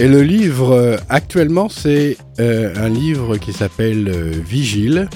[0.01, 5.11] Et le livre euh, actuellement, c'est euh, un livre qui s'appelle euh, Vigile.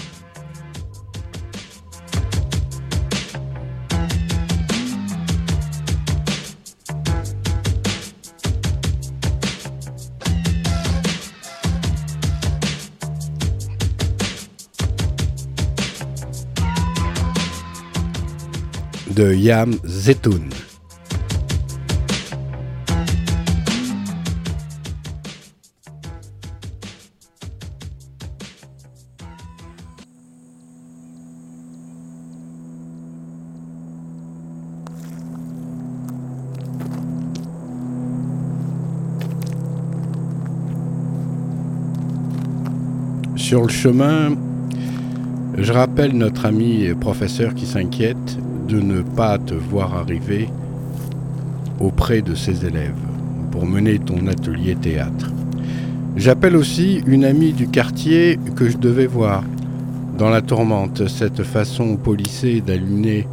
[19.16, 20.50] de Yam Zetoun.
[43.66, 44.36] Le chemin,
[45.56, 48.38] je rappelle notre ami professeur qui s'inquiète
[48.68, 50.48] de ne pas te voir arriver
[51.80, 52.92] auprès de ses élèves
[53.50, 55.32] pour mener ton atelier théâtre.
[56.16, 59.42] J'appelle aussi une amie du quartier que je devais voir
[60.18, 63.26] dans la tourmente, cette façon polissée d'allumer,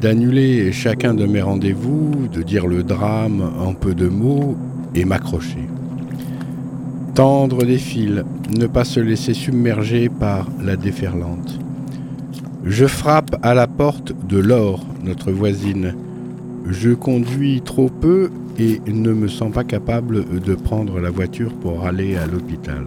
[0.00, 4.56] d'annuler chacun de mes rendez-vous, de dire le drame en peu de mots
[4.94, 5.68] et m'accrocher.
[7.18, 8.22] Tendre des fils,
[8.56, 11.58] ne pas se laisser submerger par la déferlante.
[12.64, 15.96] Je frappe à la porte de Laure, notre voisine.
[16.70, 21.84] Je conduis trop peu et ne me sens pas capable de prendre la voiture pour
[21.84, 22.86] aller à l'hôpital.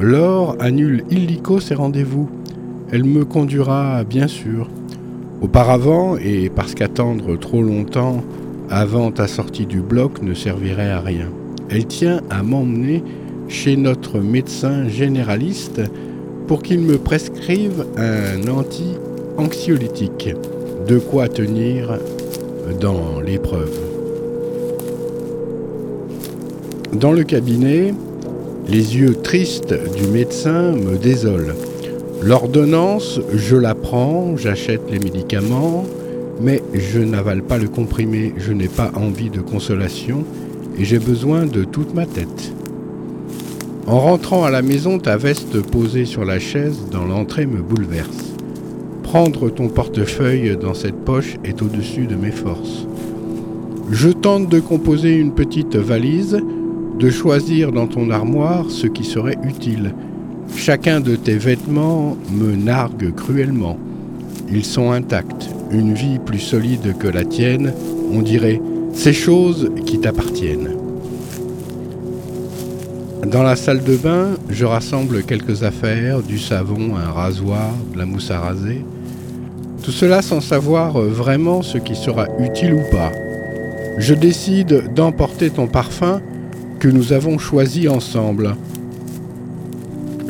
[0.00, 2.30] Laure annule illico ses rendez-vous.
[2.92, 4.70] Elle me conduira, bien sûr.
[5.40, 8.22] Auparavant, et parce qu'attendre trop longtemps
[8.70, 11.26] avant ta sortie du bloc ne servirait à rien,
[11.70, 13.02] elle tient à m'emmener
[13.48, 15.80] chez notre médecin généraliste
[16.46, 20.34] pour qu'il me prescrive un anti-anxiolytique.
[20.86, 21.98] De quoi tenir
[22.80, 23.78] dans l'épreuve.
[26.92, 27.94] Dans le cabinet,
[28.66, 31.54] les yeux tristes du médecin me désolent.
[32.22, 35.84] L'ordonnance, je la prends, j'achète les médicaments,
[36.40, 40.24] mais je n'avale pas le comprimé, je n'ai pas envie de consolation
[40.80, 42.54] et j'ai besoin de toute ma tête.
[43.86, 48.34] En rentrant à la maison, ta veste posée sur la chaise dans l'entrée me bouleverse.
[49.02, 52.86] Prendre ton portefeuille dans cette poche est au-dessus de mes forces.
[53.90, 56.40] Je tente de composer une petite valise,
[56.98, 59.94] de choisir dans ton armoire ce qui serait utile.
[60.56, 63.78] Chacun de tes vêtements me nargue cruellement.
[64.50, 67.74] Ils sont intacts, une vie plus solide que la tienne,
[68.12, 70.76] on dirait ces choses qui t'appartiennent.
[73.26, 78.06] Dans la salle de bain, je rassemble quelques affaires, du savon, un rasoir, de la
[78.06, 78.84] mousse à raser.
[79.82, 83.12] Tout cela sans savoir vraiment ce qui sera utile ou pas.
[83.98, 86.20] Je décide d'emporter ton parfum
[86.78, 88.56] que nous avons choisi ensemble.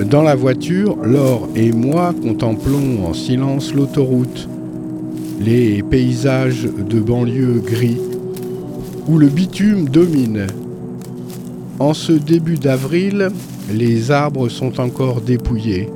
[0.05, 4.49] Dans la voiture, Laure et moi contemplons en silence l'autoroute,
[5.41, 8.01] les paysages de banlieue gris,
[9.11, 10.47] où le bitume domine.
[11.81, 13.31] En ce début d'avril,
[13.73, 15.89] les arbres sont encore dépouillés.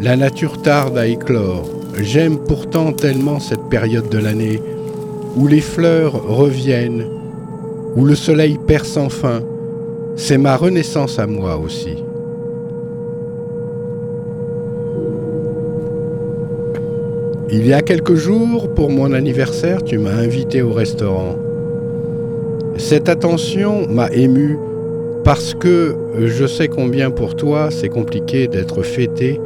[0.00, 1.68] La nature tarde à éclore.
[2.00, 4.62] J'aime pourtant tellement cette période de l'année
[5.34, 7.06] où les fleurs reviennent,
[7.96, 9.40] où le soleil perce enfin.
[10.14, 11.96] C'est ma renaissance à moi aussi.
[17.50, 21.45] Il y a quelques jours, pour mon anniversaire, tu m'as invité au restaurant.
[22.78, 24.58] Cette attention m'a ému
[25.24, 29.40] parce que je sais combien pour toi c'est compliqué d'être fêté,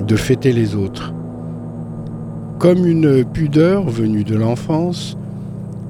[0.00, 1.14] de fêter les autres.
[2.58, 5.16] Comme une pudeur venue de l'enfance,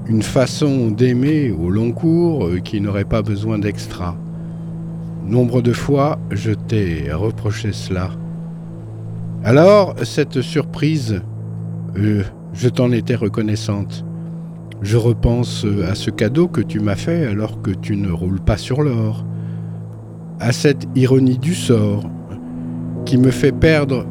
[0.07, 4.15] une façon d'aimer au long cours qui n'aurait pas besoin d'extra.
[5.27, 8.11] Nombre de fois, je t'ai reproché cela.
[9.43, 11.23] Alors, cette surprise,
[11.97, 12.23] euh,
[12.53, 14.05] je t'en étais reconnaissante.
[14.85, 18.59] Je repense à ce cadeau que tu m'as fait alors que tu ne roules pas
[18.59, 19.25] sur l'or,
[20.41, 22.05] à cette ironie du sort
[23.07, 24.05] qui me fait perdre,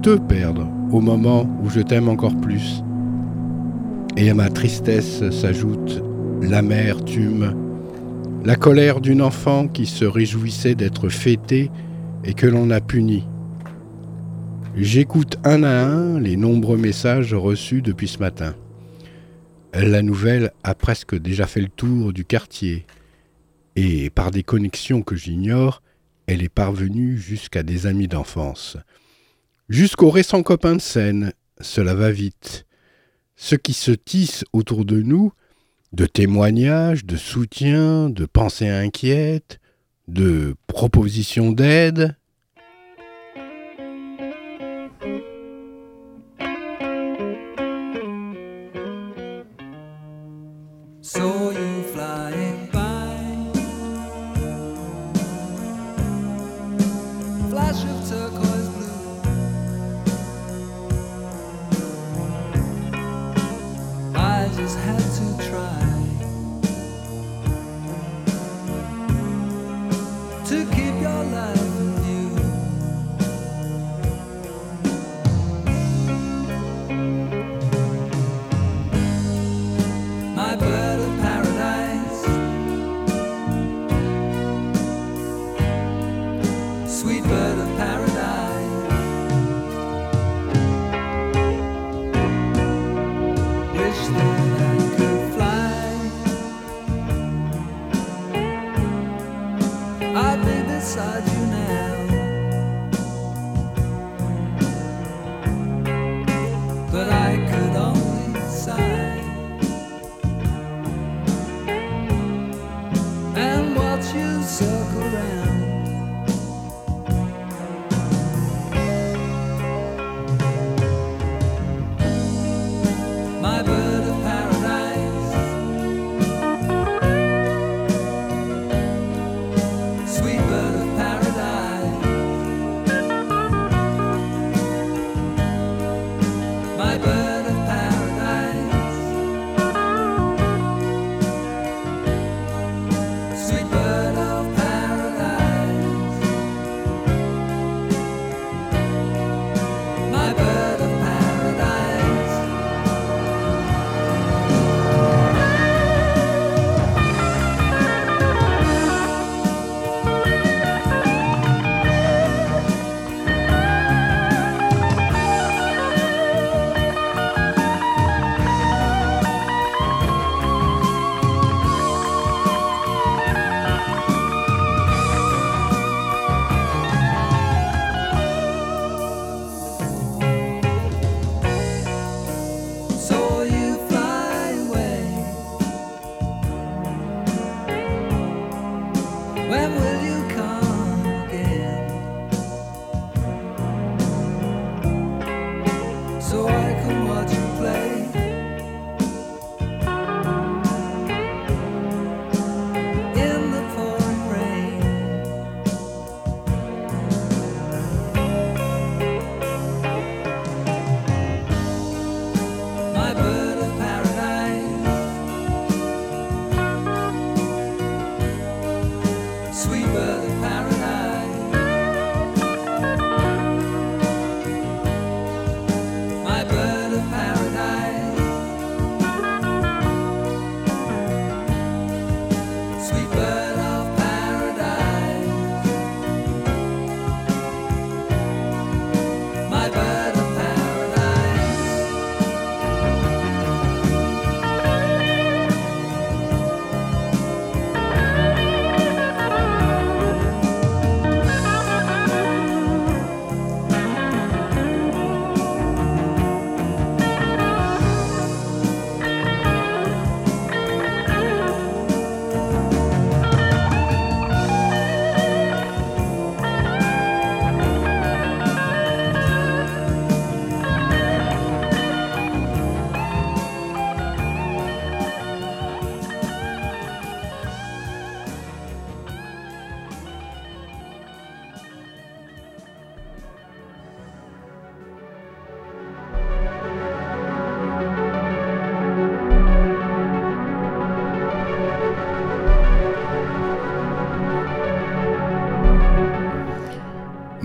[0.00, 2.82] te perdre au moment où je t'aime encore plus.
[4.16, 6.02] Et à ma tristesse s'ajoute
[6.40, 7.54] l'amertume,
[8.46, 11.70] la colère d'une enfant qui se réjouissait d'être fêtée
[12.24, 13.26] et que l'on a puni.
[14.80, 18.54] J'écoute un à un les nombreux messages reçus depuis ce matin.
[19.74, 22.86] La nouvelle a presque déjà fait le tour du quartier,
[23.74, 25.82] et par des connexions que j'ignore,
[26.28, 28.76] elle est parvenue jusqu'à des amis d'enfance.
[29.68, 32.64] Jusqu'aux récents copains de scène, cela va vite.
[33.34, 35.32] Ce qui se tisse autour de nous,
[35.92, 39.58] de témoignages, de soutien, de pensées inquiètes,
[40.06, 42.16] de propositions d'aide,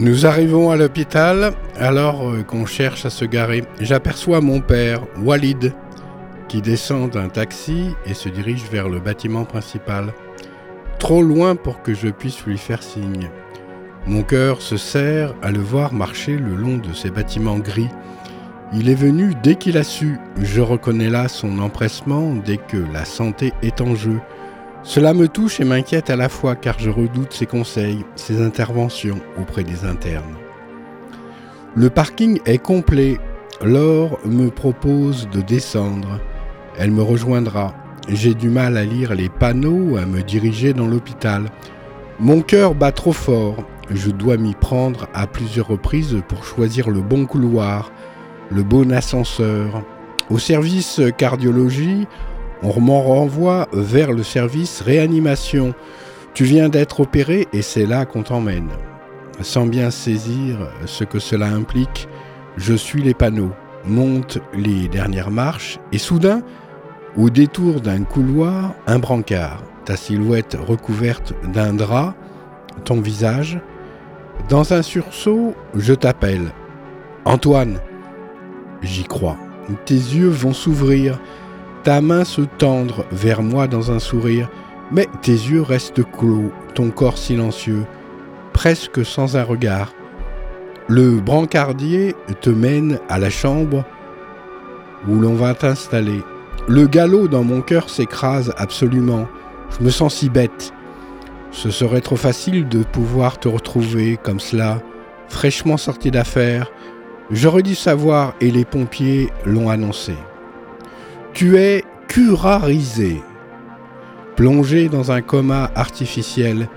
[0.04, 3.64] Nous arrivons à l'hôpital alors euh, qu'on cherche à se garer.
[3.80, 5.74] J'aperçois mon père, Walid,
[6.50, 10.14] qui descend d'un taxi et se dirige vers le bâtiment principal.
[11.00, 13.30] Trop loin pour que je puisse lui faire signe.
[14.06, 17.90] Mon cœur se serre à le voir marcher le long de ces bâtiments gris.
[18.74, 20.20] Il est venu dès qu'il a su.
[20.38, 24.20] Je reconnais là son empressement dès que la santé est en jeu.
[24.84, 29.20] Cela me touche et m'inquiète à la fois car je redoute ses conseils, ses interventions
[29.40, 30.36] auprès des internes.
[31.74, 33.18] Le parking est complet.
[33.64, 36.20] Laure me propose de descendre.
[36.78, 37.74] Elle me rejoindra.
[38.10, 41.46] J'ai du mal à lire les panneaux, à me diriger dans l'hôpital.
[42.20, 43.64] Mon cœur bat trop fort.
[43.90, 47.92] Je dois m'y prendre à plusieurs reprises pour choisir le bon couloir,
[48.52, 49.82] le bon ascenseur.
[50.30, 52.06] Au service cardiologie,
[52.64, 55.74] on m'en renvoie vers le service réanimation.
[56.34, 58.70] Tu viens d'être opéré et c'est là qu'on t'emmène.
[59.42, 62.08] Sans bien saisir ce que cela implique,
[62.56, 63.52] je suis les panneaux,
[63.86, 66.42] monte les dernières marches et soudain,
[67.18, 72.16] au détour d'un couloir, un brancard, ta silhouette recouverte d'un drap,
[72.86, 73.60] ton visage.
[74.50, 76.52] Dans un sursaut, je t'appelle.
[77.26, 77.80] Antoine.
[78.82, 79.38] J'y crois.
[79.86, 81.20] Tes yeux vont s'ouvrir
[81.84, 84.50] ta main se tendre vers moi dans un sourire,
[84.92, 87.86] mais tes yeux restent clos, ton corps silencieux,
[88.54, 89.94] presque sans un regard.
[90.88, 93.86] Le brancardier te mène à la chambre
[95.08, 96.22] où l'on va t'installer.
[96.68, 99.28] Le galop dans mon cœur s'écrase absolument.
[99.78, 100.74] Je me sens si bête.
[101.52, 104.82] Ce serait trop facile de pouvoir te retrouver comme cela,
[105.28, 106.72] fraîchement sorti d'affaires.
[107.32, 110.14] J'aurais dû savoir et les pompiers l'ont annoncé.
[111.34, 113.20] Tu es curarisé.
[114.36, 116.70] Plongé dans un coma artificiel,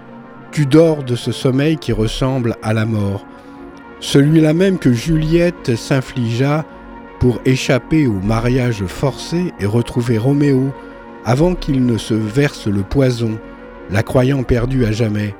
[0.50, 3.26] tu dors de ce sommeil qui ressemble à la mort,
[4.00, 6.64] celui-là même que Juliette s'infligea
[7.20, 10.72] pour échapper au mariage forcé et retrouver Roméo
[11.26, 13.38] avant qu'il ne se verse le poison,
[13.90, 15.34] la croyant perdue à jamais.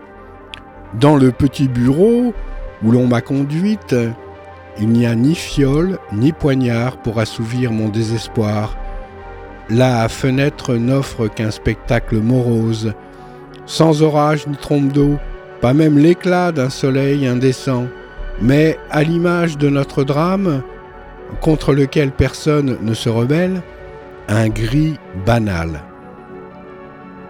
[1.00, 2.34] Dans le petit bureau
[2.84, 3.96] où l'on m'a conduite,
[4.78, 8.76] il n'y a ni fiole ni poignard pour assouvir mon désespoir.
[9.68, 12.92] La fenêtre n'offre qu'un spectacle morose,
[13.66, 15.18] sans orage ni trompe d'eau,
[15.60, 17.86] pas même l'éclat d'un soleil indécent,
[18.40, 20.62] mais à l'image de notre drame,
[21.40, 23.60] contre lequel personne ne se rebelle,
[24.28, 25.82] un gris banal.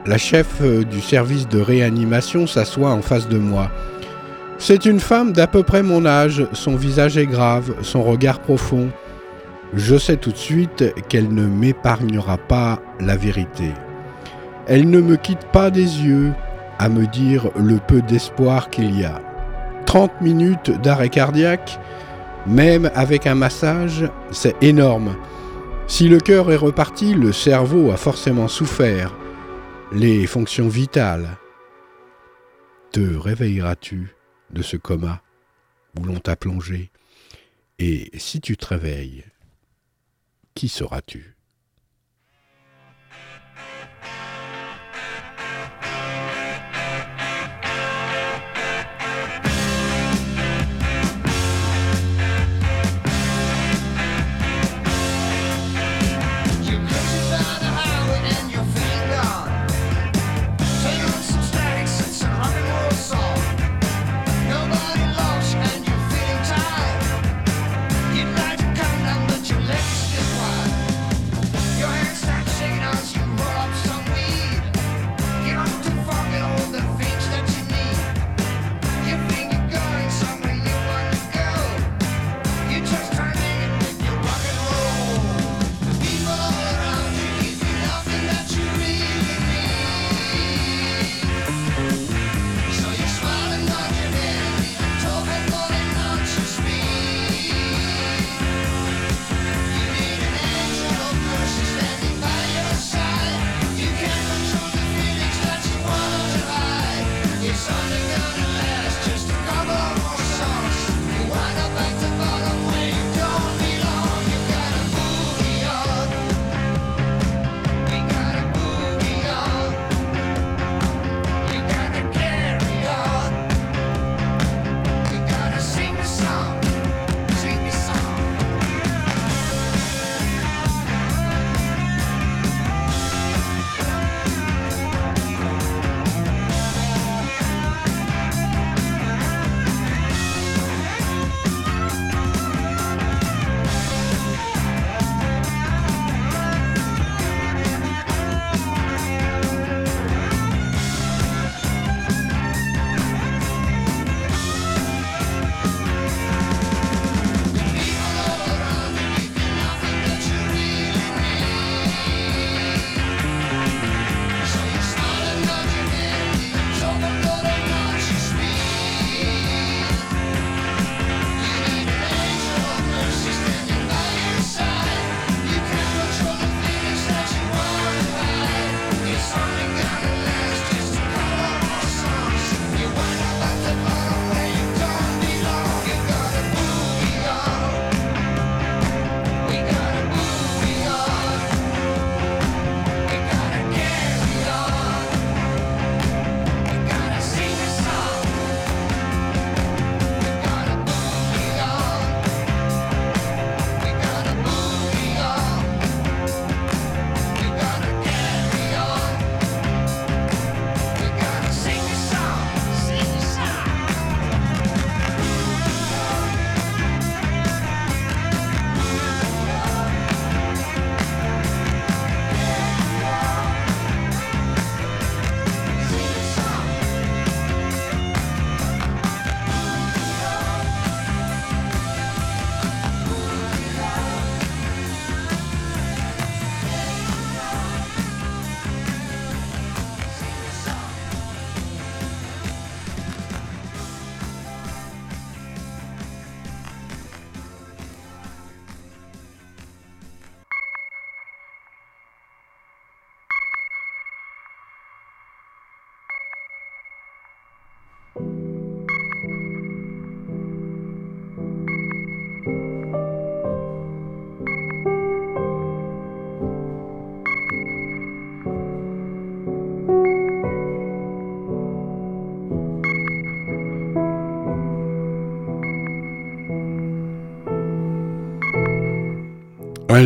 [0.04, 3.70] La chef du service de réanimation s'assoit en face de moi.
[4.58, 8.90] C'est une femme d'à peu près mon âge, son visage est grave, son regard profond,
[9.74, 13.72] je sais tout de suite qu'elle ne m'épargnera pas la vérité.
[14.66, 16.32] Elle ne me quitte pas des yeux
[16.78, 19.20] à me dire le peu d'espoir qu'il y a.
[19.86, 21.78] 30 minutes d'arrêt cardiaque,
[22.46, 25.16] même avec un massage, c'est énorme.
[25.86, 29.14] Si le cœur est reparti, le cerveau a forcément souffert.
[29.92, 31.38] Les fonctions vitales.
[32.90, 34.14] Te réveilleras-tu
[34.50, 35.22] de ce coma
[35.98, 36.90] où l'on t'a plongé?
[37.78, 39.24] Et si tu te réveilles,
[40.56, 41.35] qui seras-tu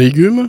[0.01, 0.49] légume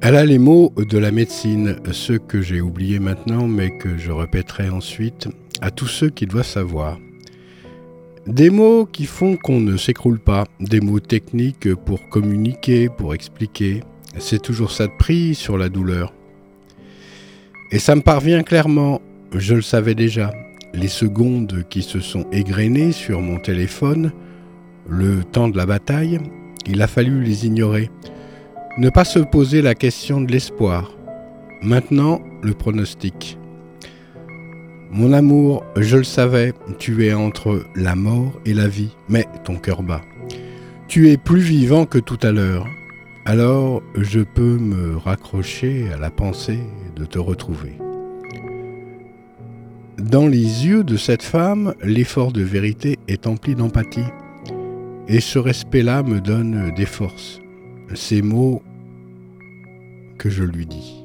[0.00, 4.12] Elle a les mots de la médecine, ceux que j'ai oubliés maintenant mais que je
[4.12, 5.26] répéterai ensuite
[5.60, 6.98] à tous ceux qui doivent savoir.
[8.28, 13.82] Des mots qui font qu'on ne s'écroule pas, des mots techniques pour communiquer, pour expliquer.
[14.18, 16.14] C'est toujours ça de prix sur la douleur.
[17.72, 19.00] Et ça me parvient clairement,
[19.34, 20.32] je le savais déjà.
[20.72, 24.12] Les secondes qui se sont égrenées sur mon téléphone,
[24.88, 26.20] le temps de la bataille,
[26.68, 27.90] il a fallu les ignorer.
[28.78, 30.92] Ne pas se poser la question de l'espoir.
[31.62, 33.38] Maintenant, le pronostic.
[34.90, 39.56] Mon amour, je le savais, tu es entre la mort et la vie, mais ton
[39.56, 40.02] cœur bat.
[40.88, 42.66] Tu es plus vivant que tout à l'heure,
[43.24, 46.60] alors je peux me raccrocher à la pensée
[46.94, 47.72] de te retrouver.
[49.98, 54.04] Dans les yeux de cette femme, l'effort de vérité est empli d'empathie,
[55.08, 57.40] et ce respect-là me donne des forces.
[57.94, 58.62] Ces mots
[60.18, 61.04] que je lui dis.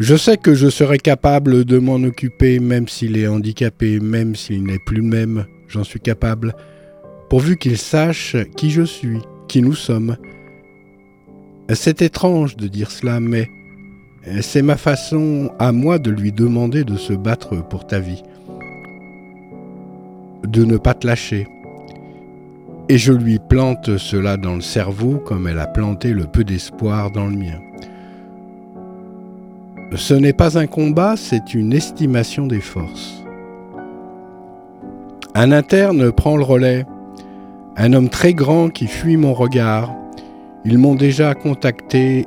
[0.00, 4.64] Je sais que je serai capable de m'en occuper même s'il est handicapé, même s'il
[4.64, 6.56] n'est plus le même, j'en suis capable,
[7.30, 10.16] pourvu qu'il sache qui je suis, qui nous sommes.
[11.72, 13.48] C'est étrange de dire cela, mais
[14.40, 18.22] c'est ma façon à moi de lui demander de se battre pour ta vie,
[20.44, 21.46] de ne pas te lâcher.
[22.88, 27.10] Et je lui plante cela dans le cerveau comme elle a planté le peu d'espoir
[27.10, 27.58] dans le mien.
[29.96, 33.24] Ce n'est pas un combat, c'est une estimation des forces.
[35.34, 36.84] Un interne prend le relais,
[37.76, 39.90] un homme très grand qui fuit mon regard.
[40.64, 42.26] Ils m'ont déjà contacté.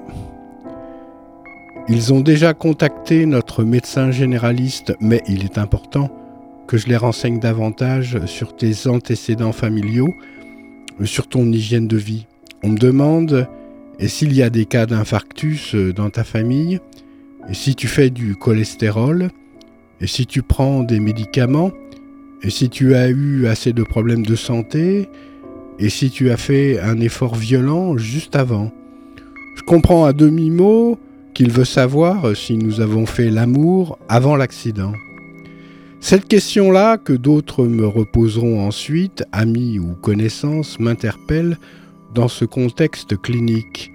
[1.87, 6.09] Ils ont déjà contacté notre médecin généraliste, mais il est important
[6.67, 10.13] que je les renseigne davantage sur tes antécédents familiaux,
[11.05, 12.25] sur ton hygiène de vie.
[12.63, 13.47] On me demande
[13.99, 16.79] s'il y a des cas d'infarctus dans ta famille,
[17.49, 19.29] et si tu fais du cholestérol,
[20.01, 21.71] et si tu prends des médicaments,
[22.43, 25.09] et si tu as eu assez de problèmes de santé,
[25.79, 28.71] et si tu as fait un effort violent juste avant.
[29.55, 30.99] Je comprends à demi-mot
[31.33, 34.93] qu'il veut savoir si nous avons fait l'amour avant l'accident.
[36.09, 41.57] Cette question-là, que d'autres me reposeront ensuite, amis ou connaissances, m'interpelle
[42.13, 43.91] dans ce contexte clinique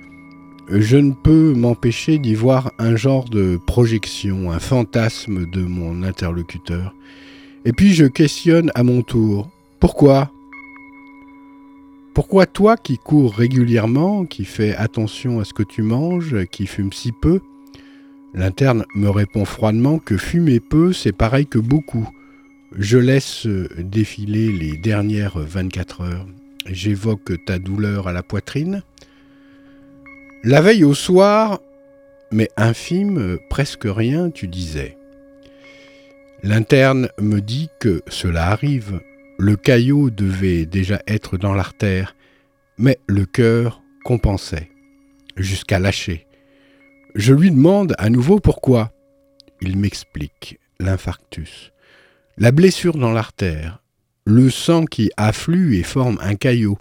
[0.68, 6.94] je ne peux m'empêcher d'y voir un genre de projection, un fantasme de mon interlocuteur.
[7.64, 9.48] Et puis je questionne à mon tour.
[9.80, 10.30] Pourquoi?
[12.12, 16.92] Pourquoi toi qui cours régulièrement, qui fais attention à ce que tu manges, qui fumes
[16.92, 17.40] si peu
[18.34, 22.08] L'interne me répond froidement que fumer peu, c'est pareil que beaucoup.
[22.76, 23.46] Je laisse
[23.78, 26.26] défiler les dernières 24 heures.
[26.64, 28.82] J'évoque ta douleur à la poitrine.
[30.44, 31.60] La veille au soir,
[32.30, 34.96] mais infime, presque rien, tu disais.
[36.42, 39.00] L'interne me dit que cela arrive.
[39.38, 42.16] Le caillot devait déjà être dans l'artère,
[42.78, 44.70] mais le cœur compensait,
[45.36, 46.26] jusqu'à lâcher.
[47.14, 48.92] Je lui demande à nouveau pourquoi.
[49.60, 51.72] Il m'explique l'infarctus.
[52.38, 53.82] La blessure dans l'artère,
[54.24, 56.78] le sang qui afflue et forme un caillot,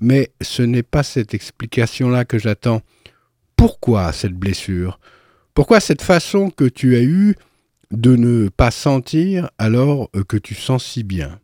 [0.00, 2.82] mais ce n'est pas cette explication-là que j'attends.
[3.56, 5.00] Pourquoi cette blessure?
[5.52, 7.34] Pourquoi cette façon que tu as eue
[7.90, 11.40] de ne pas sentir alors que tu sens si bien?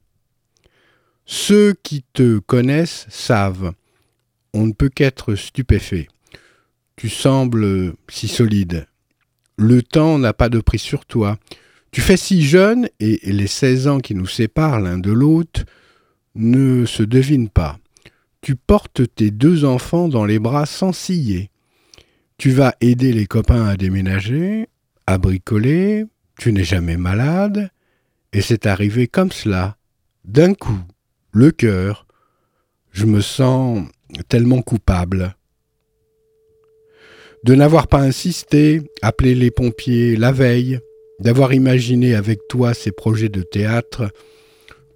[1.27, 3.73] Ceux qui te connaissent savent.
[4.55, 6.09] On ne peut qu'être stupéfait.
[6.99, 8.89] Tu sembles si solide.
[9.57, 11.39] Le temps n'a pas de prix sur toi.
[11.93, 15.65] Tu fais si jeune et les 16 ans qui nous séparent l'un de l'autre
[16.35, 17.79] ne se devinent pas.
[18.41, 21.53] Tu portes tes deux enfants dans les bras sans ciller.
[22.37, 24.69] Tu vas aider les copains à déménager,
[25.07, 26.05] à bricoler,
[26.37, 27.71] tu n'es jamais malade,
[28.33, 29.77] et c'est arrivé comme cela,
[30.25, 30.81] d'un coup,
[31.31, 32.09] le cœur.
[32.91, 33.87] Je me sens
[34.27, 35.37] tellement coupable.
[37.45, 40.81] De n'avoir pas insisté, appelé les pompiers la veille,
[41.21, 44.11] d'avoir imaginé avec toi ces projets de théâtre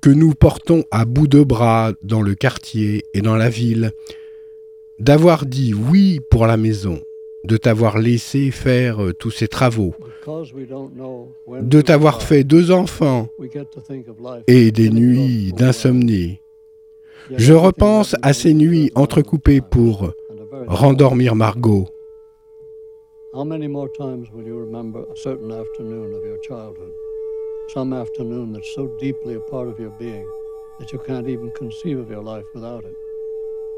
[0.00, 3.92] que nous portons à bout de bras dans le quartier et dans la ville,
[4.98, 7.00] d'avoir dit oui pour la maison,
[7.44, 9.94] de t'avoir laissé faire euh, tous ces travaux,
[11.61, 13.28] de t'avoir fait deux enfants
[14.48, 16.40] et des nuits d'insomnie.
[17.37, 20.12] Je repense à ces nuits entrecoupées pour
[20.66, 21.88] rendormir Margot.
[23.34, 26.92] How many more times will you remember a certain afternoon of your childhood?
[27.70, 30.28] Some afternoon that's so deeply a part of your being
[30.78, 32.94] that you can't even conceive of your life without it.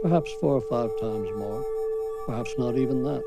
[0.02, 1.64] Perhaps four or five times more.
[2.26, 3.22] Perhaps not even that.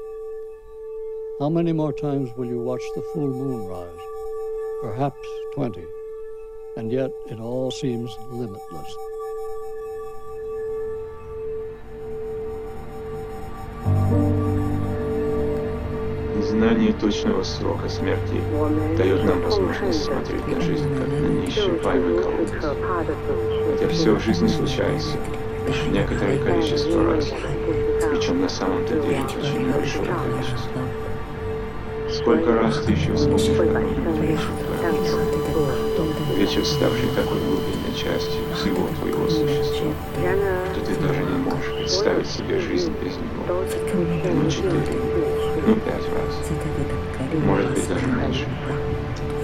[1.39, 4.01] How many more times will you watch the full moon rise?
[4.81, 5.81] Perhaps 20.
[6.75, 9.06] And yet it all seems limitless.
[16.57, 18.41] Знание точного срока смерти
[18.97, 22.63] дает нам возможность смотреть на жизнь как на неисчерпаемый колодец.
[23.69, 25.17] Хотя все в жизни случается
[25.91, 27.31] некоторое количество раз,
[28.09, 30.81] причем на самом-то деле очень большое количество.
[32.11, 33.49] Сколько раз ты еще вспомнишь
[36.35, 39.91] Вечер, ставший такой глубинной частью всего твоего существа,
[40.71, 43.63] что ты даже не можешь представить себе жизнь без него.
[44.33, 45.36] Ну, четыре,
[45.75, 46.33] пять раз.
[47.45, 48.47] Может быть, даже меньше.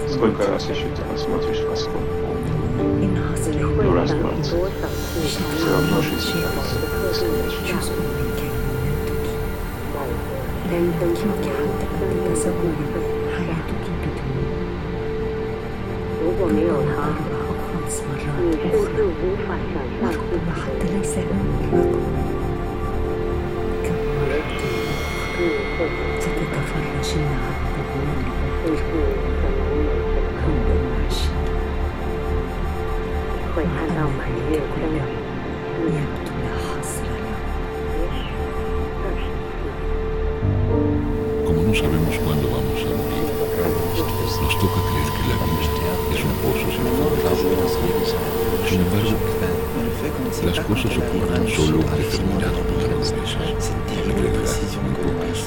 [0.09, 3.07] Сколько раз еще ты посмотришь в оскол полный?
[3.83, 4.09] Ну, раз.
[4.11, 4.57] Все
[5.69, 6.77] равно шесть раз,
[7.09, 7.43] если не
[25.75, 26.12] Thank you.
[27.12, 27.24] 会甚至
[27.88, 28.08] 可能
[28.66, 28.80] 有些
[33.54, 36.00] 会看到满月光，也许
[36.42, 36.86] 那是
[41.44, 43.26] Como no sabemos cuándo vamos a morir,
[44.42, 47.18] nos toca creer que la vida es un pozo sin fondo.
[48.68, 49.12] Sin embargo,
[50.45, 53.71] las cosas ocurren solo un determinado número de veces.
[53.93, 55.37] En realidad, muy pocas.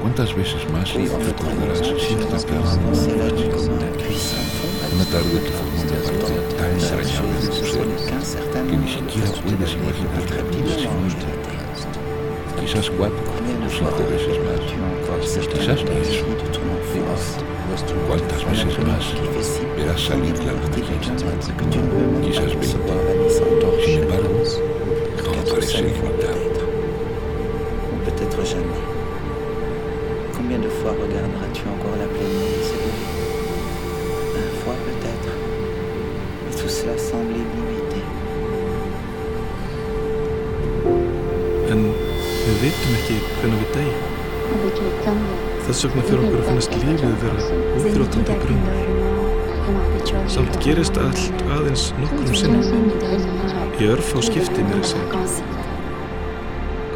[0.00, 2.78] ¿Cuántas veces más recordarás cierta tarde
[4.94, 7.86] Una tarde que formó una parte tan entrañable de tu ser
[8.68, 11.30] que ni siquiera puedes imaginar la vida sin ella.
[12.60, 13.27] Quizás cuatro
[14.08, 14.60] veces más.
[15.48, 17.36] Quizás más.
[18.08, 19.14] ¿Cuántas veces más
[19.76, 20.52] verás salir la
[22.22, 22.78] Quizás veinte.
[23.84, 24.42] Sin embargo,
[25.22, 26.17] todo parece limitado.
[45.68, 47.40] Þess vegna fyrir okkur að finnast lífið vera
[47.76, 48.62] útráttandi brunn.
[50.32, 52.86] Samt gerist allt aðeins nokkrum sinnum.
[53.76, 55.20] Í örf á skipti mér að segja.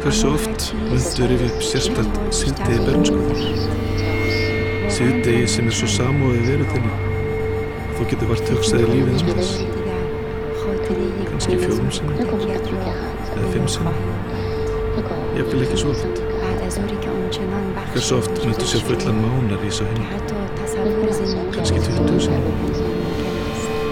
[0.01, 3.45] Hversu oft myndur yfir sérstætt síðdegi bernskuður?
[4.97, 6.97] Síðdegi sem er svo samóðið veru þinni.
[7.93, 9.53] Þú getur vart hugsaði lífið um þess.
[11.29, 12.17] Kanski fjórum sinnum.
[13.37, 13.97] Eða fimm sinnum.
[15.37, 16.32] Jafnvel ekki svo oft.
[16.63, 20.05] Hversu oft myndur sér fullan mánar í svo hinn?
[21.51, 22.55] Kanski 20 sinnum.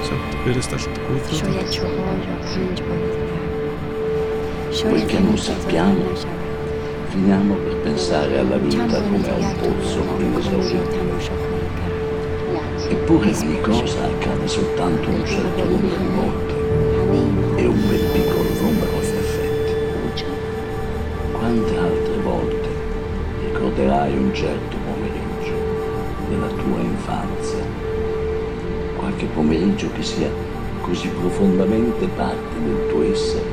[0.07, 0.95] Samt verðist allt.
[4.81, 6.15] Quel che non sappiamo,
[7.09, 10.99] finiamo per pensare alla vita come a un pozzo inesaurito.
[12.87, 16.53] Eppure ogni cosa accade soltanto un certo numero di volte
[17.61, 19.73] e un bel piccolo numero in effetti.
[21.31, 22.00] Quante altre volte
[23.81, 25.53] ricorderai un certo pomeriggio
[26.29, 27.63] della tua infanzia?
[28.95, 30.29] Qualche pomeriggio che sia
[30.81, 33.49] così profondamente parte del tuo essere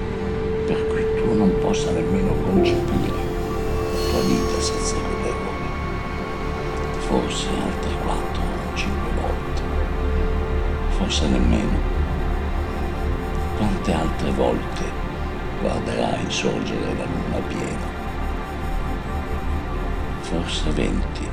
[0.67, 3.17] per cui tu non possa nemmeno concepire
[3.91, 5.51] la tua vita senza vederlo.
[6.99, 9.63] Forse altre quattro o cinque volte,
[10.99, 11.97] forse nemmeno.
[13.57, 14.85] Quante altre volte
[15.63, 17.98] guarderai sorgere la luna piena?
[20.31, 21.25] Forse venti.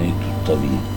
[0.00, 0.96] E tuttavia.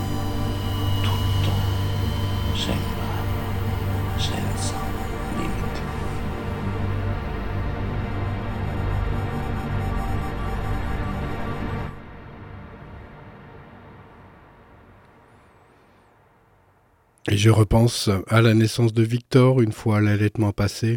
[17.27, 20.95] Et je repense à la naissance de Victor une fois l'allaitement passé.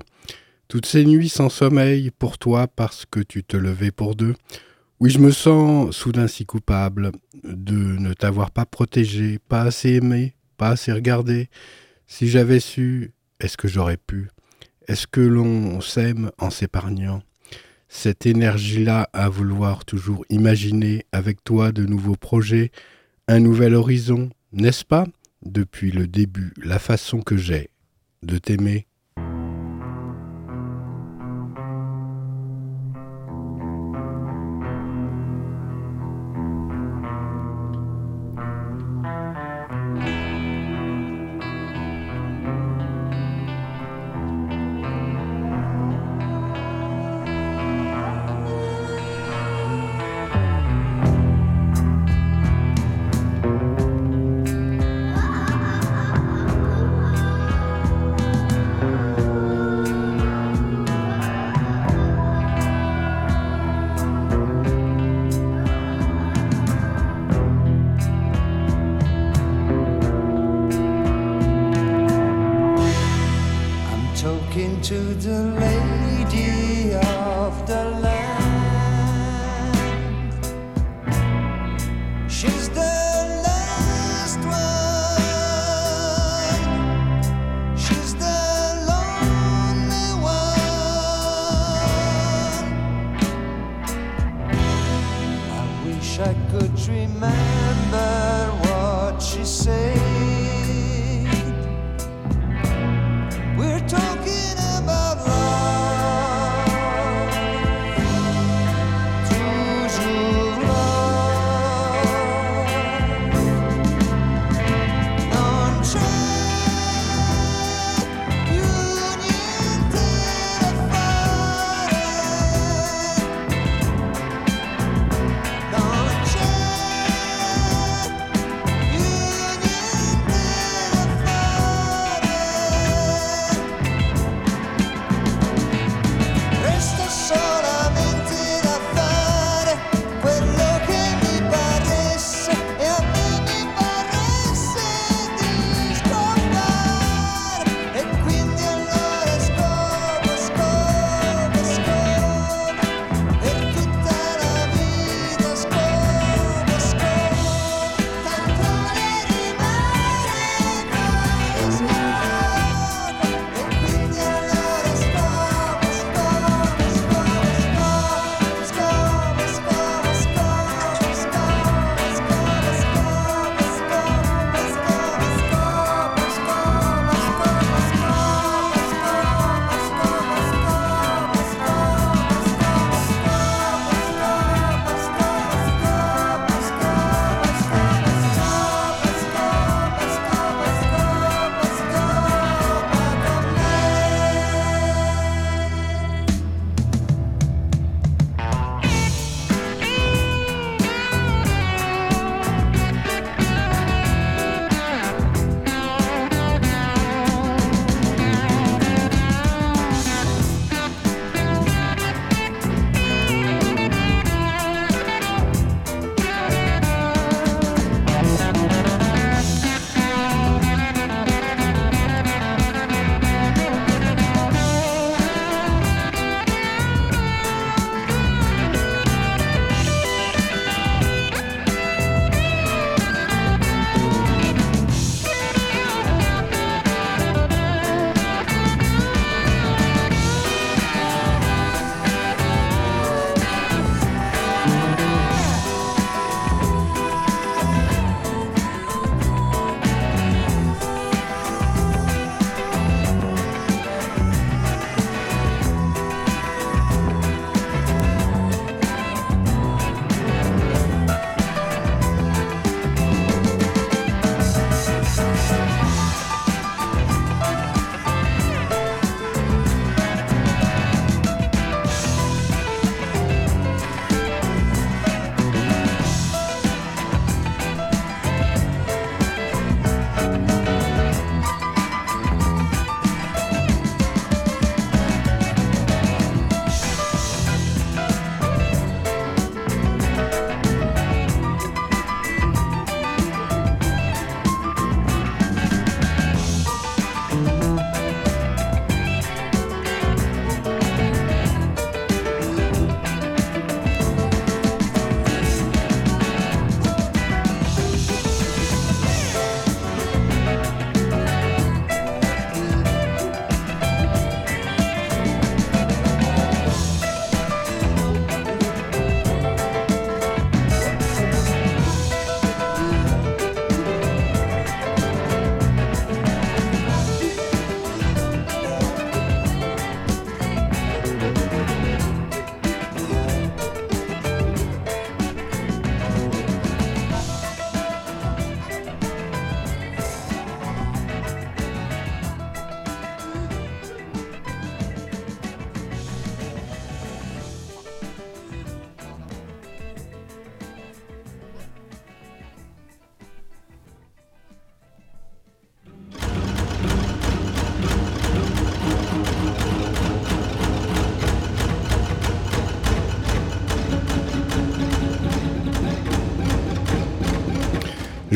[0.68, 4.34] Toutes ces nuits sans sommeil pour toi parce que tu te levais pour deux.
[5.00, 7.10] Oui, je me sens soudain si coupable
[7.42, 11.48] de ne t'avoir pas protégé, pas assez aimé, pas assez regardé.
[12.06, 14.28] Si j'avais su, est-ce que j'aurais pu?
[14.86, 17.22] Est-ce que l'on s'aime en s'épargnant?
[17.88, 22.70] Cette énergie-là à vouloir toujours imaginer avec toi de nouveaux projets,
[23.26, 25.06] un nouvel horizon, n'est-ce pas?
[25.42, 27.70] Depuis le début, la façon que j'ai
[28.22, 28.86] de t'aimer.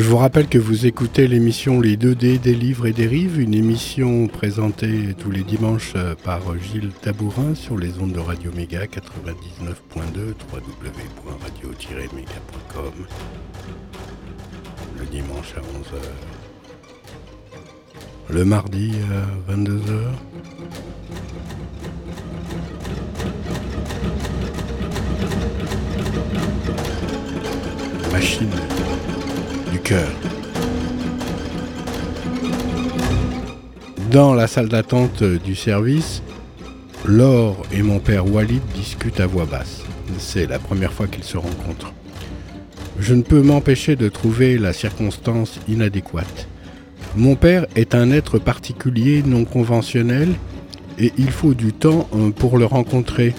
[0.09, 4.27] Vous rappelle que vous écoutez l'émission Les 2D des livres et des rives, une émission
[4.27, 10.33] présentée tous les dimanches euh, par Gilles Tabourin sur les ondes de Radio Méga 99.2
[10.51, 13.07] www.radio-méga.com
[14.99, 16.01] le dimanche à 11h.
[18.31, 20.07] Le mardi à 22h.
[28.11, 28.49] Machine
[34.11, 36.23] Dans la salle d'attente du service,
[37.07, 39.83] Laure et mon père Walid discutent à voix basse.
[40.19, 41.95] C'est la première fois qu'ils se rencontrent.
[42.99, 46.49] Je ne peux m'empêcher de trouver la circonstance inadéquate.
[47.17, 50.29] Mon père est un être particulier, non conventionnel,
[50.99, 53.35] et il faut du temps euh, pour le rencontrer.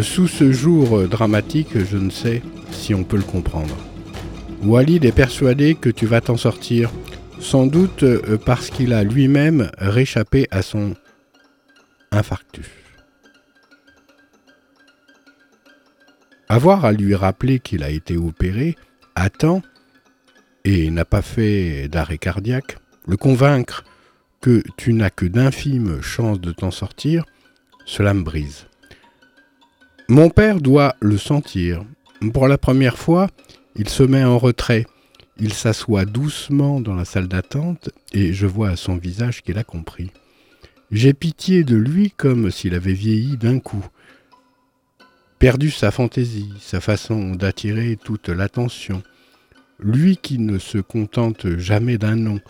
[0.00, 2.40] Sous ce jour dramatique, je ne sais
[2.70, 3.76] si on peut le comprendre.
[4.62, 6.90] Walid est persuadé que tu vas t'en sortir,
[7.38, 10.94] sans doute euh, parce qu'il a lui-même réchappé à son
[12.10, 12.66] infarctus.
[16.48, 18.76] Avoir à lui rappeler qu'il a été opéré
[19.14, 19.62] à temps
[20.64, 23.84] et n'a pas fait d'arrêt cardiaque, le convaincre
[24.40, 27.24] que tu n'as que d'infimes chances de t'en sortir,
[27.86, 28.66] cela me brise.
[30.08, 31.82] Mon père doit le sentir.
[32.32, 33.28] Pour la première fois,
[33.76, 34.86] il se met en retrait.
[35.38, 39.64] Il s'assoit doucement dans la salle d'attente et je vois à son visage qu'il a
[39.64, 40.10] compris.
[40.92, 43.84] J'ai pitié de lui comme s'il avait vieilli d'un coup,
[45.40, 49.02] perdu sa fantaisie, sa façon d'attirer toute l'attention.
[49.80, 52.40] Lui qui ne se contente jamais d'un nom,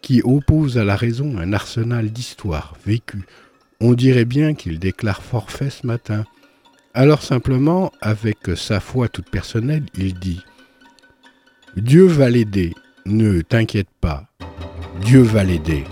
[0.00, 3.24] qui oppose à la raison un arsenal d'histoires vécues.
[3.80, 6.24] On dirait bien qu'il déclare forfait ce matin.
[6.92, 10.40] Alors simplement, avec sa foi toute personnelle, il dit
[11.76, 12.74] Dieu va l'aider,
[13.06, 14.24] ne t'inquiète pas,
[15.00, 15.84] Dieu va l'aider.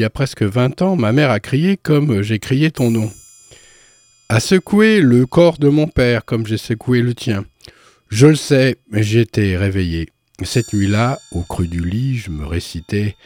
[0.00, 3.10] Y a presque vingt ans, ma mère a crié comme j'ai crié ton nom.
[4.28, 7.44] A secoué le corps de mon père comme j'ai secoué le tien.
[8.08, 10.08] Je le sais, j'étais réveillé.
[10.42, 13.16] Cette nuit-là, au creux du lit, je me récitais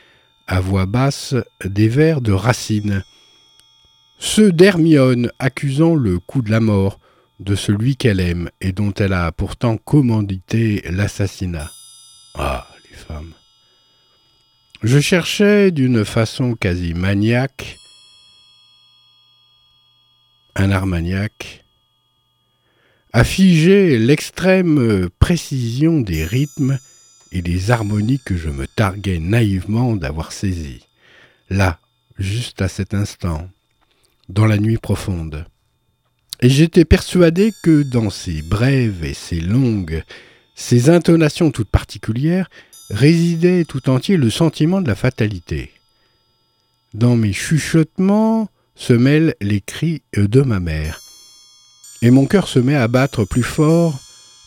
[0.47, 3.03] à voix basse des vers de Racine.
[4.18, 6.99] Ceux d'Hermione accusant le coup de la mort
[7.41, 11.70] de celui qu'elle aime et dont elle a pourtant commandité l'assassinat.
[12.35, 13.35] Ah, les femmes.
[14.85, 17.78] Je cherchais d'une façon quasi maniaque
[20.55, 21.64] un armagnac
[23.14, 26.78] à figer l'extrême précision des rythmes
[27.32, 30.85] et des harmonies que je me targuais naïvement d'avoir saisies.
[31.49, 31.80] Là,
[32.18, 33.49] juste à cet instant,
[34.28, 35.47] dans la nuit profonde.
[36.43, 40.05] Et j'étais persuadé que dans ces brèves et ces longues,
[40.55, 42.51] ces intonations toutes particulières,
[42.91, 45.72] résidait tout entier le sentiment de la fatalité.
[46.93, 51.01] Dans mes chuchotements se mêlent les cris de ma mère,
[52.03, 53.99] et mon cœur se met à battre plus fort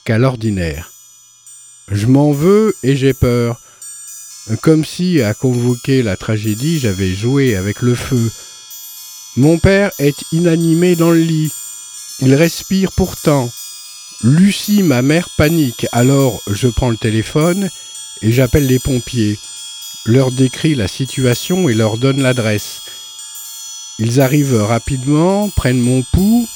[0.05, 0.91] qu'à l'ordinaire.
[1.91, 3.59] Je m'en veux et j'ai peur,
[4.61, 8.31] comme si, à convoquer la tragédie, j'avais joué avec le feu.
[9.35, 11.51] Mon père est inanimé dans le lit.
[12.21, 13.49] Il respire pourtant.
[14.23, 15.85] Lucie, ma mère, panique.
[15.91, 17.69] Alors je prends le téléphone
[18.21, 19.39] et j'appelle les pompiers,
[20.05, 22.81] leur décris la situation et leur donne l'adresse.
[23.99, 26.47] Ils arrivent rapidement, prennent mon pouls,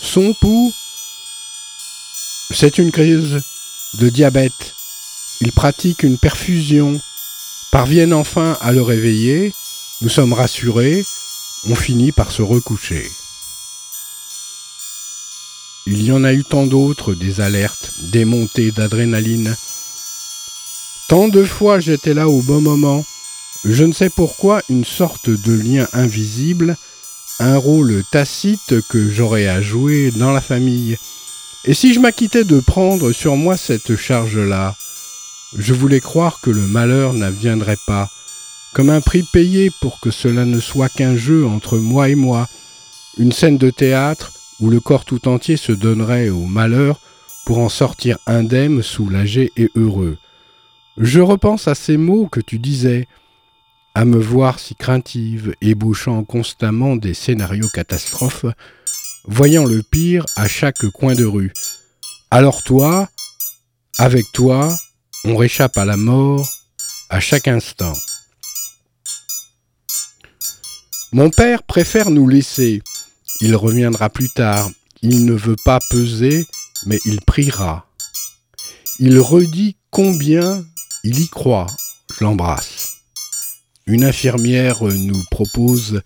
[0.00, 0.72] son pouls.
[2.52, 3.40] C'est une crise
[3.94, 4.74] de diabète.
[5.40, 7.00] Ils pratiquent une perfusion,
[7.72, 9.52] parviennent enfin à le réveiller,
[10.00, 11.04] nous sommes rassurés,
[11.66, 13.10] on finit par se recoucher.
[15.86, 19.54] Il y en a eu tant d'autres, des alertes, des montées d'adrénaline,
[21.08, 23.04] Tant de fois j'étais là au bon moment.
[23.64, 26.76] Je ne sais pourquoi une sorte de lien invisible,
[27.40, 30.96] un rôle tacite que j'aurais à jouer dans la famille.
[31.66, 34.74] Et si je m'acquittais de prendre sur moi cette charge-là,
[35.56, 38.08] je voulais croire que le malheur n'adviendrait pas,
[38.72, 42.48] comme un prix payé pour que cela ne soit qu'un jeu entre moi et moi,
[43.18, 46.98] une scène de théâtre où le corps tout entier se donnerait au malheur
[47.44, 50.16] pour en sortir indemne, soulagé et heureux.
[50.96, 53.06] Je repense à ces mots que tu disais.
[53.96, 58.46] à me voir si craintive, ébauchant constamment des scénarios catastrophes,
[59.24, 61.52] voyant le pire à chaque coin de rue.
[62.32, 63.08] Alors toi,
[63.98, 64.76] avec toi,
[65.24, 66.48] on réchappe à la mort
[67.08, 67.92] à chaque instant.
[71.12, 72.82] Mon père préfère nous laisser.
[73.40, 74.68] Il reviendra plus tard.
[75.02, 76.44] Il ne veut pas peser,
[76.86, 77.86] mais il priera.
[78.98, 80.64] Il redit combien
[81.04, 81.68] il y croit.
[82.18, 83.02] Je l'embrasse.
[83.86, 86.02] Une infirmière nous propose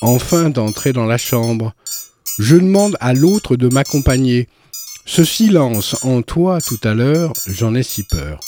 [0.00, 1.74] enfin d'entrer dans la chambre.
[2.38, 4.48] Je demande à l'autre de m'accompagner.
[5.04, 8.40] Ce silence en toi tout à l'heure, j'en ai si peur.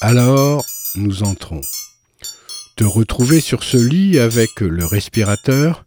[0.00, 0.64] Alors,
[0.94, 1.60] nous entrons.
[2.76, 5.82] Te retrouver sur ce lit avec le respirateur,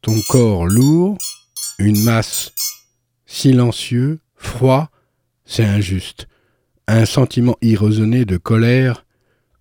[0.00, 1.16] ton corps lourd,
[1.78, 2.50] une masse
[3.26, 4.90] silencieux, froid,
[5.46, 6.26] c'est injuste.
[6.88, 9.06] Un sentiment irraisonné de colère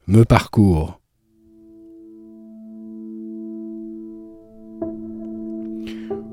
[0.08, 1.00] me parcourt.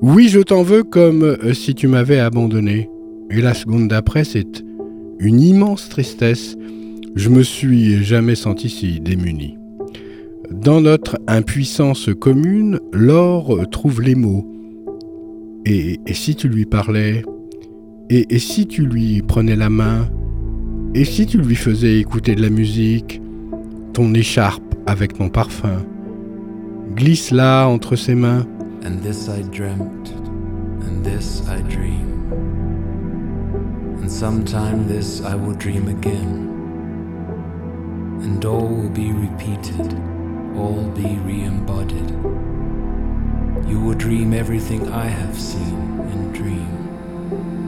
[0.01, 2.89] Oui, je t'en veux comme euh, si tu m'avais abandonné.
[3.30, 4.64] Et la seconde d'après, c'est
[5.18, 6.57] une immense tristesse.
[7.14, 9.59] Je me suis jamais senti si démuni.
[10.51, 14.51] Dans notre impuissance commune, l'or trouve les mots.
[15.66, 17.22] Et, si tu lui parlais?
[18.09, 20.09] Et, et si tu lui prenais la main?
[20.99, 23.22] Et si tu lui faisais écouter de la musique
[23.92, 25.86] Ton écharpe avec ton parfum
[26.96, 28.44] Glisse là entre ses mains.
[28.84, 30.12] And this I dreamt,
[30.82, 32.32] and this I dream.
[34.03, 36.49] And sometime this I will dream again.
[38.20, 39.94] And all will be repeated.
[40.57, 42.11] all be re embodied.
[43.70, 47.67] You will dream everything I have seen in dream.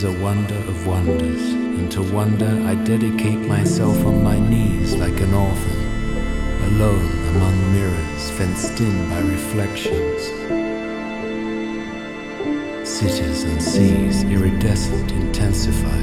[0.00, 5.20] Is a wonder of wonders, and to wonder I dedicate myself on my knees like
[5.20, 5.80] an orphan,
[6.68, 10.22] alone among mirrors fenced in by reflections.
[12.88, 16.02] Cities and seas iridescent intensify.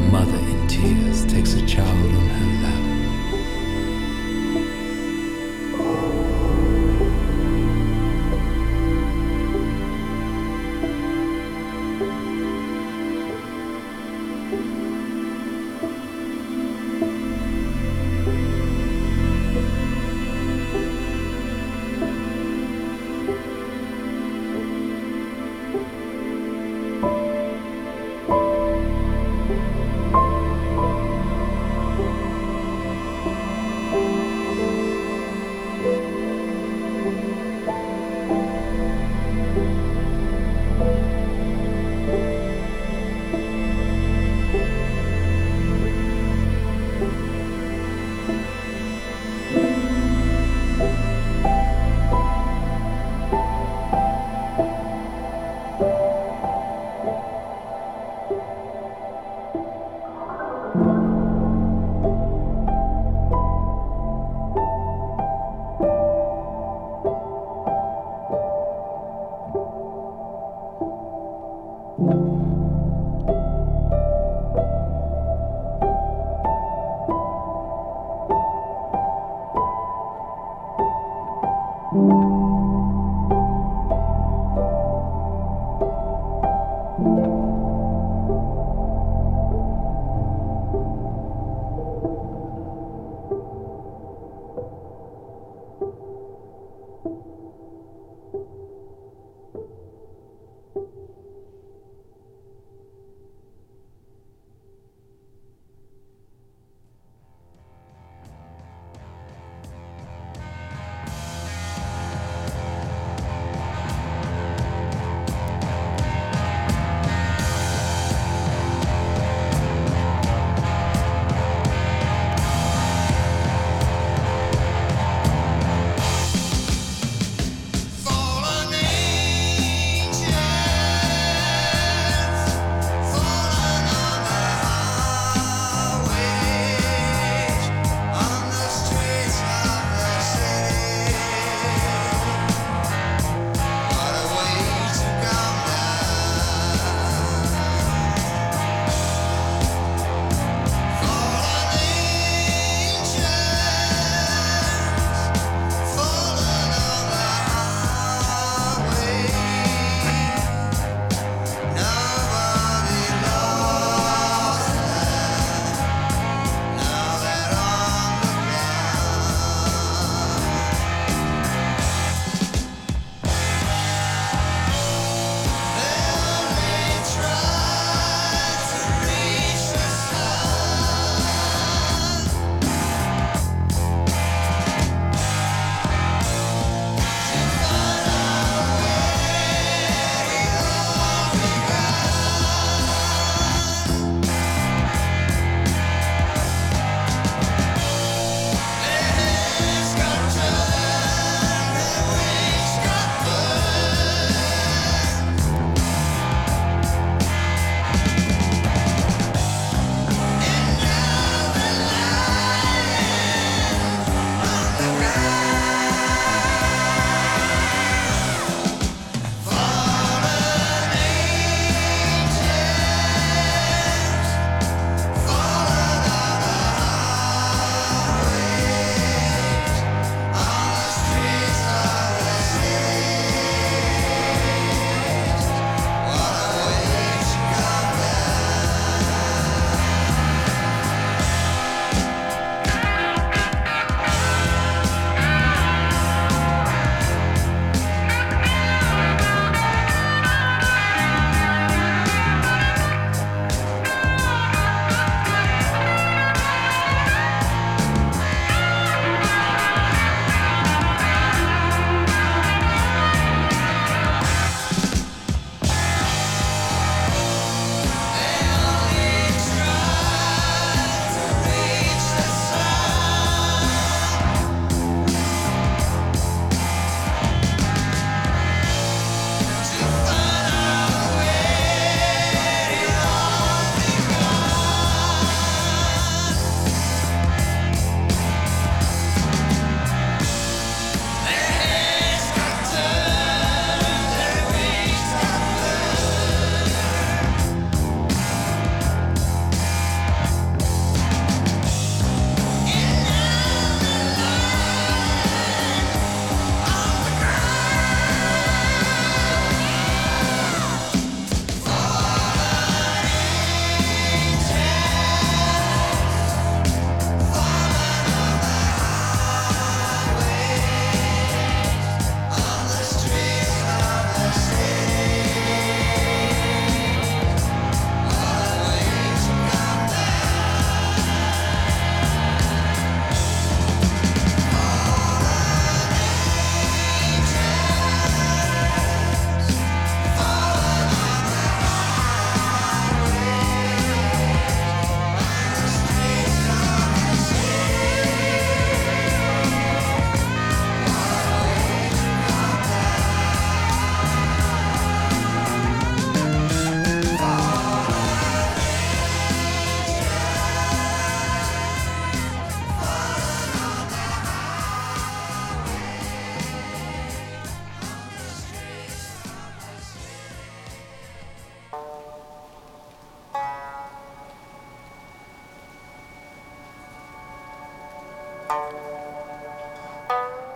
[0.00, 2.19] A mother in tears takes a child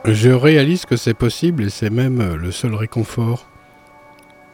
[0.07, 3.47] Je réalise que c'est possible et c'est même le seul réconfort.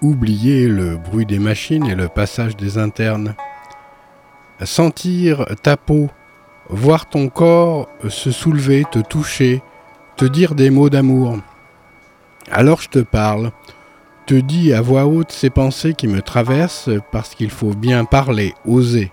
[0.00, 3.34] Oublier le bruit des machines et le passage des internes.
[4.62, 6.08] Sentir ta peau,
[6.68, 9.60] voir ton corps se soulever, te toucher,
[10.16, 11.38] te dire des mots d'amour.
[12.52, 13.50] Alors je te parle,
[14.26, 18.54] te dis à voix haute ces pensées qui me traversent parce qu'il faut bien parler,
[18.64, 19.10] oser.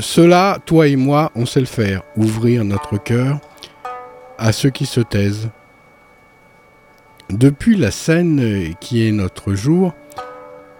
[0.00, 3.38] Cela, toi et moi, on sait le faire, ouvrir notre cœur
[4.38, 5.50] à ceux qui se taisent.
[7.30, 9.94] Depuis la scène qui est notre jour,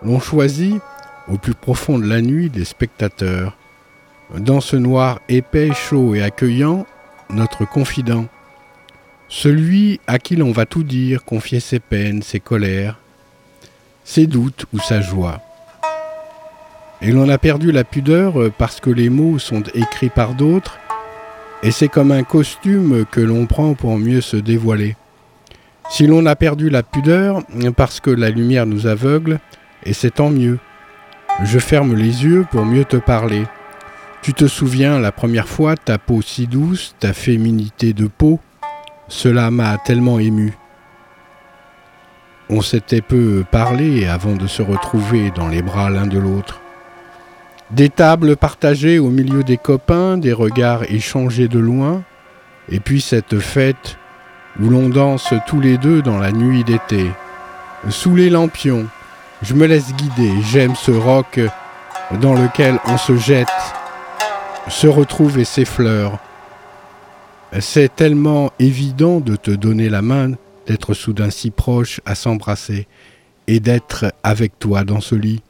[0.02, 0.80] l'on choisit,
[1.28, 3.56] au plus profond de la nuit, des spectateurs.
[4.36, 6.86] Dans ce noir épais, chaud et accueillant,
[7.30, 8.26] notre confident.
[9.28, 12.98] Celui à qui l'on va tout dire, confier ses peines, ses colères,
[14.04, 15.40] ses doutes ou sa joie.
[17.00, 20.78] Et l'on a perdu la pudeur parce que les mots sont écrits par d'autres,
[21.62, 24.96] et c'est comme un costume que l'on prend pour mieux se dévoiler.
[25.90, 27.42] Si l'on a perdu la pudeur
[27.76, 29.38] parce que la lumière nous aveugle,
[29.84, 30.58] et c'est tant mieux.
[31.42, 33.44] Je ferme les yeux pour mieux te parler.
[34.22, 38.40] Tu te souviens la première fois ta peau si douce, ta féminité de peau?
[39.08, 40.56] Cela m'a tellement ému.
[42.48, 46.60] On s'était peu parlé avant de se retrouver dans les bras l'un de l'autre.
[47.74, 52.04] Des tables partagées au milieu des copains, des regards échangés de loin,
[52.68, 53.98] et puis cette fête
[54.60, 57.10] où l'on danse tous les deux dans la nuit d'été.
[57.88, 58.86] Sous les lampions,
[59.42, 61.40] je me laisse guider, j'aime ce roc
[62.20, 63.48] dans lequel on se jette,
[64.68, 66.20] se retrouve et s'effleure.
[67.58, 70.30] C'est tellement évident de te donner la main,
[70.68, 72.86] d'être soudain si proche à s'embrasser
[73.48, 75.42] et d'être avec toi dans ce lit.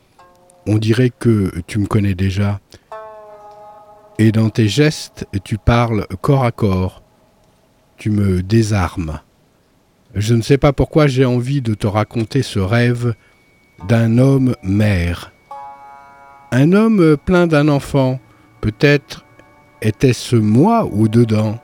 [0.67, 2.61] On dirait que tu me connais déjà.
[4.19, 7.03] Et dans tes gestes, tu parles corps à corps.
[7.97, 9.21] Tu me désarmes.
[10.15, 13.15] Je ne sais pas pourquoi j'ai envie de te raconter ce rêve
[13.89, 15.33] d'un homme mère.
[16.51, 18.21] Un homme plein d'un enfant.
[18.61, 19.25] Peut-être
[19.83, 21.59] était-ce moi ou dedans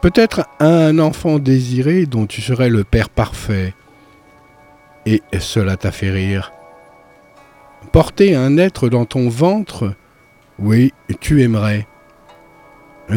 [0.00, 3.74] Peut-être un enfant désiré dont tu serais le père parfait.
[5.04, 6.52] Et cela t'a fait rire.
[7.92, 9.94] Porter un être dans ton ventre,
[10.58, 11.86] oui, tu aimerais.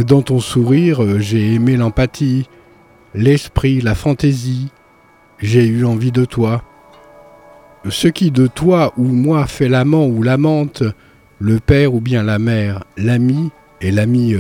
[0.08, 2.50] Dans ton sourire, j'ai aimé l'empathie,
[3.14, 4.72] l'esprit, la fantaisie.
[5.38, 6.64] J'ai eu envie de toi.
[7.90, 10.84] Ce qui de toi ou moi fait l'amant ou l'amante,
[11.38, 13.52] le père ou bien la mère, l'ami
[13.82, 14.36] et l'ami.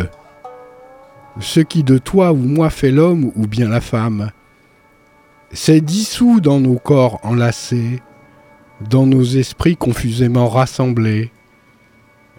[1.39, 4.31] Ce qui de toi ou moi fait l'homme ou bien la femme.
[5.51, 8.01] C'est dissous dans nos corps enlacés,
[8.89, 11.31] dans nos esprits confusément rassemblés.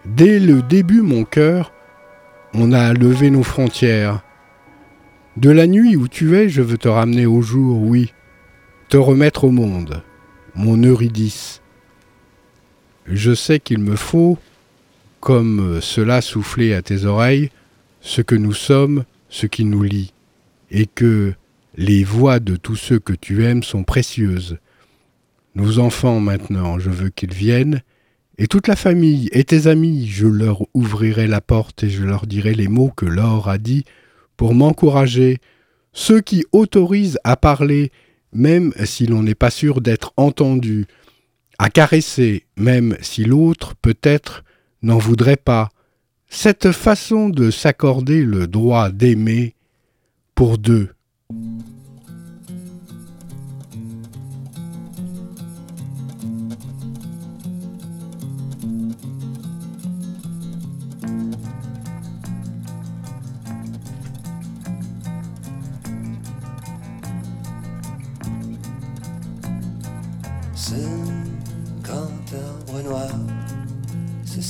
[0.05, 1.73] Dès le début, mon cœur,
[2.53, 4.23] on a levé nos frontières.
[5.37, 8.13] De la nuit où tu es, je veux te ramener au jour, oui,
[8.89, 10.03] te remettre au monde,
[10.55, 11.61] mon Eurydice.
[13.07, 14.39] Je sais qu'il me faut,
[15.21, 17.51] comme cela souffler à tes oreilles,
[18.01, 20.13] ce que nous sommes, ce qui nous lie,
[20.71, 21.35] et que
[21.77, 24.59] les voix de tous ceux que tu aimes sont précieuses,
[25.55, 27.83] nos enfants maintenant, je veux qu'ils viennent,
[28.39, 32.27] et toute la famille, et tes amis, je leur ouvrirai la porte et je leur
[32.27, 33.85] dirai les mots que Laure a dit
[34.37, 35.39] pour m'encourager,
[35.93, 37.93] ceux qui autorisent à parler,
[38.33, 40.87] même si l'on n'est pas sûr d'être entendu,
[41.59, 44.43] à caresser, même si l'autre, peut-être,
[44.83, 45.69] n'en voudrait pas.
[46.29, 49.55] Cette façon de s'accorder le droit d'aimer
[50.35, 50.89] pour deux.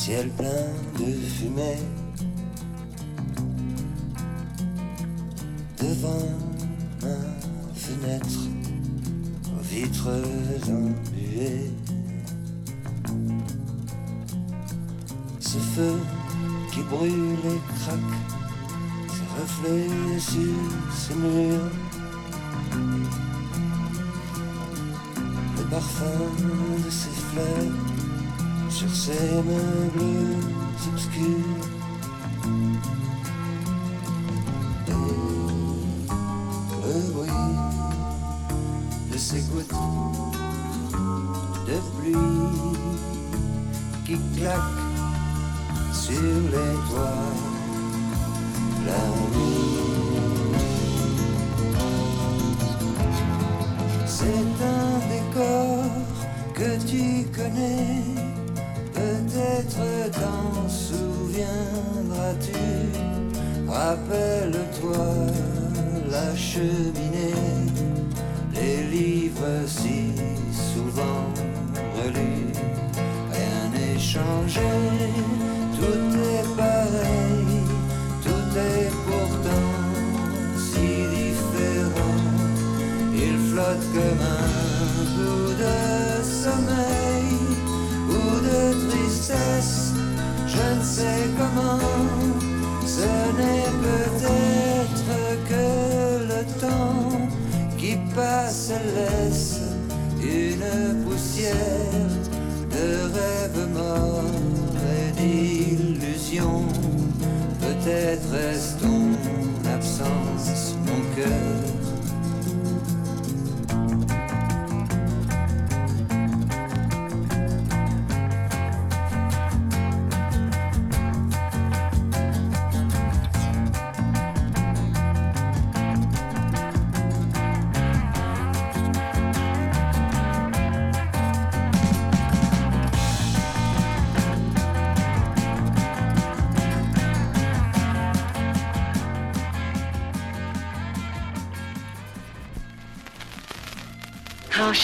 [0.05, 0.67] Ciel plein
[0.99, 1.79] de fumée.
[5.79, 6.29] Devant
[7.01, 7.17] ma
[7.75, 8.41] fenêtre,
[9.57, 10.11] aux vitres
[10.69, 11.71] embuées.
[15.41, 15.95] Ce feu
[16.71, 17.99] qui brûle et craque,
[19.09, 21.84] ses reflets sur ces murs.
[25.85, 30.37] Parfum de ses fleurs sur ces meubles
[30.93, 31.65] obscurs.
[36.87, 37.31] le bruit
[39.13, 39.75] de ces gouttes
[41.67, 42.15] de pluie
[44.05, 44.61] qui claquent
[45.93, 46.21] sur
[46.53, 47.33] les toits
[48.87, 49.03] la
[49.37, 49.84] nuit.
[56.55, 58.05] Que tu connais,
[58.95, 62.53] peut-être t'en souviendras-tu.
[63.69, 65.07] Rappelle-toi
[66.11, 67.14] la cheminée,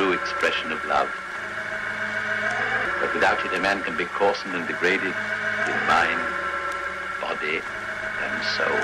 [0.00, 1.10] true expression of love.
[3.00, 5.14] But without it, a man can be coarsened and degraded
[5.72, 6.20] in mind,
[7.20, 7.60] body,
[8.24, 8.80] and soul.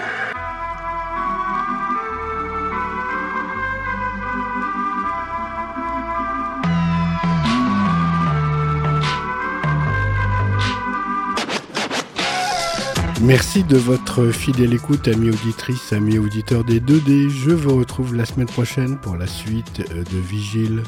[13.23, 17.31] Merci de votre fidèle écoute, amis auditrices, amis auditeurs des 2D.
[17.31, 20.83] Je vous retrouve la semaine prochaine pour la suite de Vigile.